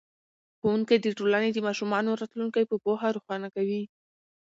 ښوونکی 0.59 0.97
د 1.01 1.07
ټولنې 1.17 1.49
د 1.53 1.59
ماشومانو 1.67 2.17
راتلونکی 2.21 2.63
په 2.69 2.75
پوهه 2.83 3.07
روښانه 3.15 3.47
کوي. 3.55 3.83